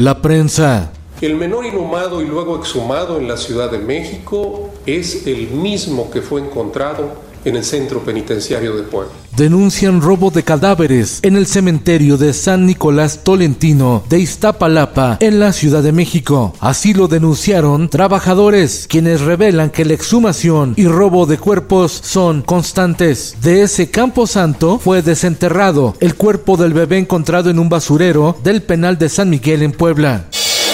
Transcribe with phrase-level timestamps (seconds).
[0.00, 0.92] La prensa.
[1.20, 6.22] El menor inhumado y luego exhumado en la Ciudad de México es el mismo que
[6.22, 9.12] fue encontrado en el centro penitenciario de Puebla.
[9.36, 15.52] Denuncian robo de cadáveres en el cementerio de San Nicolás Tolentino de Iztapalapa en la
[15.52, 16.54] Ciudad de México.
[16.60, 23.36] Así lo denunciaron trabajadores quienes revelan que la exhumación y robo de cuerpos son constantes.
[23.42, 28.62] De ese campo santo fue desenterrado el cuerpo del bebé encontrado en un basurero del
[28.62, 30.26] penal de San Miguel en Puebla.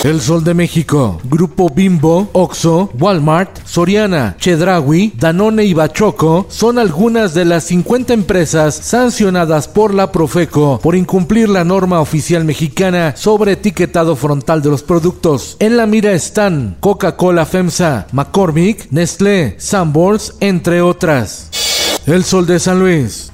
[0.07, 7.35] El Sol de México, Grupo Bimbo, Oxo, Walmart, Soriana, Chedrawi, Danone y Bachoco son algunas
[7.35, 13.51] de las 50 empresas sancionadas por la Profeco por incumplir la norma oficial mexicana sobre
[13.51, 15.57] etiquetado frontal de los productos.
[15.59, 21.51] En la mira están Coca-Cola FEMSA, McCormick, Nestlé, Sanborns, entre otras.
[22.07, 23.33] El Sol de San Luis.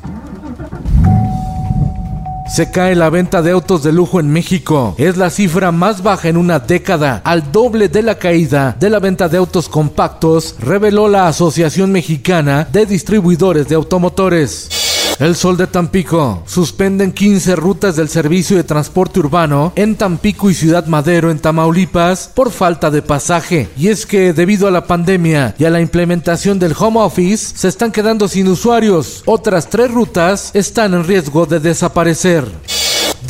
[2.52, 4.94] Se cae la venta de autos de lujo en México.
[4.98, 8.98] Es la cifra más baja en una década, al doble de la caída de la
[8.98, 14.81] venta de autos compactos, reveló la Asociación Mexicana de Distribuidores de Automotores.
[15.22, 16.42] El Sol de Tampico.
[16.46, 22.28] Suspenden 15 rutas del servicio de transporte urbano en Tampico y Ciudad Madero en Tamaulipas
[22.34, 23.68] por falta de pasaje.
[23.76, 27.68] Y es que debido a la pandemia y a la implementación del home office se
[27.68, 29.22] están quedando sin usuarios.
[29.24, 32.81] Otras tres rutas están en riesgo de desaparecer.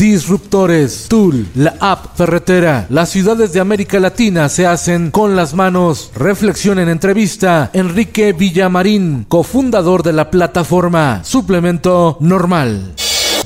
[0.03, 6.11] Disruptores, Tool, la app ferretera, las ciudades de América Latina se hacen con las manos.
[6.17, 12.95] Reflexión en entrevista, Enrique Villamarín, cofundador de la plataforma Suplemento Normal.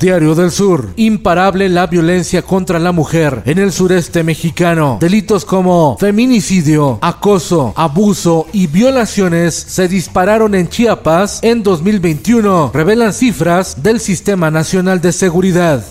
[0.01, 0.95] Diario del Sur.
[0.97, 4.97] Imparable la violencia contra la mujer en el sureste mexicano.
[4.99, 13.83] Delitos como feminicidio, acoso, abuso y violaciones se dispararon en Chiapas en 2021, revelan cifras
[13.83, 15.85] del Sistema Nacional de Seguridad.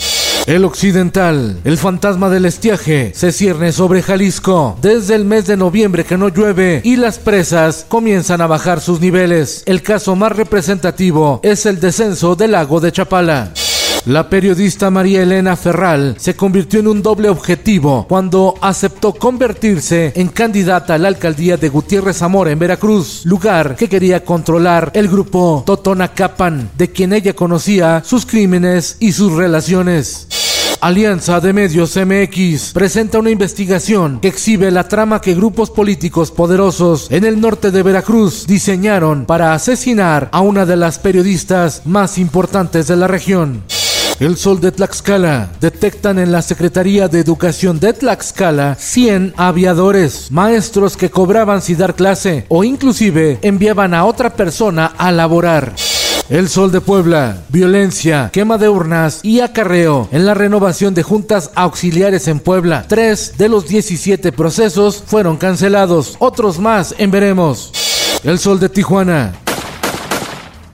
[0.47, 4.77] El occidental, el fantasma del estiaje, se cierne sobre Jalisco.
[4.79, 9.01] Desde el mes de noviembre que no llueve y las presas comienzan a bajar sus
[9.01, 9.63] niveles.
[9.65, 13.53] El caso más representativo es el descenso del lago de Chapala.
[14.05, 20.27] La periodista María Elena Ferral se convirtió en un doble objetivo cuando aceptó convertirse en
[20.27, 25.63] candidata a la alcaldía de Gutiérrez Zamora en Veracruz, lugar que quería controlar el grupo
[25.65, 30.27] Totonacapan, de quien ella conocía sus crímenes y sus relaciones.
[30.85, 37.07] Alianza de Medios MX presenta una investigación que exhibe la trama que grupos políticos poderosos
[37.09, 42.85] en el norte de Veracruz diseñaron para asesinar a una de las periodistas más importantes
[42.85, 43.63] de la región.
[44.19, 45.49] El Sol de Tlaxcala.
[45.59, 51.95] Detectan en la Secretaría de Educación de Tlaxcala 100 aviadores, maestros que cobraban sin dar
[51.95, 55.73] clase o inclusive enviaban a otra persona a laborar.
[56.27, 61.51] El Sol de Puebla, violencia, quema de urnas y acarreo en la renovación de juntas
[61.53, 62.85] auxiliares en Puebla.
[62.87, 67.71] Tres de los 17 procesos fueron cancelados, otros más en veremos.
[68.23, 69.33] El Sol de Tijuana,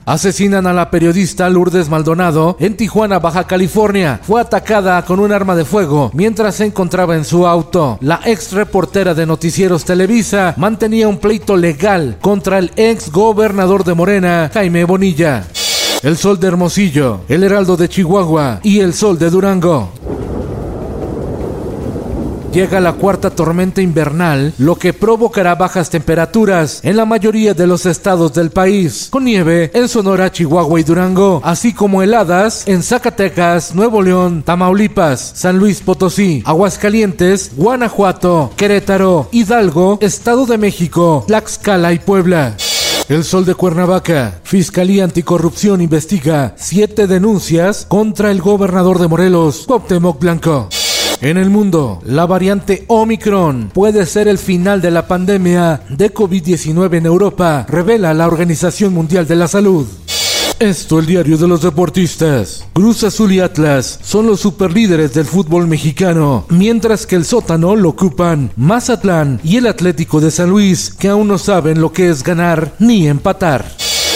[0.04, 4.20] Asesinan a la periodista Lourdes Maldonado en Tijuana, Baja California.
[4.22, 7.98] Fue atacada con un arma de fuego mientras se encontraba en su auto.
[8.00, 13.94] La ex reportera de Noticieros Televisa mantenía un pleito legal contra el ex gobernador de
[13.94, 15.44] Morena, Jaime Bonilla.
[16.02, 19.92] El Sol de Hermosillo, el Heraldo de Chihuahua y el Sol de Durango.
[22.52, 27.86] Llega la cuarta tormenta invernal, lo que provocará bajas temperaturas en la mayoría de los
[27.86, 33.74] estados del país, con nieve en Sonora, Chihuahua y Durango, así como heladas en Zacatecas,
[33.74, 42.00] Nuevo León, Tamaulipas, San Luis Potosí, Aguascalientes, Guanajuato, Querétaro, Hidalgo, Estado de México, Tlaxcala y
[42.00, 42.54] Puebla.
[43.08, 44.40] El Sol de Cuernavaca.
[44.44, 50.68] Fiscalía Anticorrupción investiga siete denuncias contra el gobernador de Morelos, Cuauhtémoc Blanco.
[51.22, 56.96] En el mundo, la variante Omicron puede ser el final de la pandemia de COVID-19
[56.96, 59.86] en Europa, revela la Organización Mundial de la Salud.
[60.58, 62.66] Esto el diario de los deportistas.
[62.72, 67.90] Cruz Azul y Atlas son los superlíderes del fútbol mexicano, mientras que el sótano lo
[67.90, 72.24] ocupan Mazatlán y el Atlético de San Luis, que aún no saben lo que es
[72.24, 73.64] ganar ni empatar.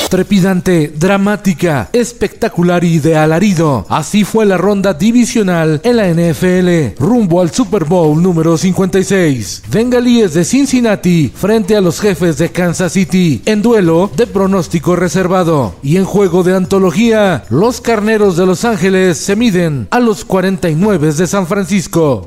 [0.08, 3.84] Trepidante, dramática, espectacular y de alarido.
[3.88, 9.64] Así fue la ronda divisional en la NFL, rumbo al Super Bowl número 56.
[9.68, 15.74] Bengalíes de Cincinnati frente a los jefes de Kansas City en duelo de pronóstico reservado.
[15.82, 21.12] Y en juego de antología, los carneros de Los Ángeles se miden a los 49
[21.12, 22.26] de San Francisco.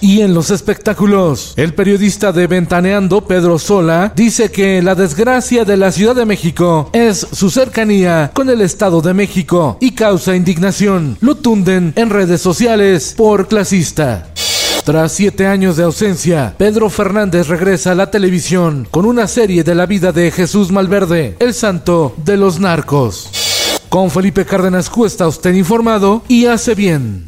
[0.00, 5.76] Y en los espectáculos, el periodista de Ventaneando, Pedro Sola, dice que la desgracia de
[5.76, 11.16] la Ciudad de México es su cercanía con el Estado de México y causa indignación.
[11.20, 14.32] Lo tunden en redes sociales por clasista.
[14.84, 19.74] Tras siete años de ausencia, Pedro Fernández regresa a la televisión con una serie de
[19.74, 23.30] la vida de Jesús Malverde, el santo de los narcos.
[23.88, 27.27] Con Felipe Cárdenas Cuesta usted informado y hace bien.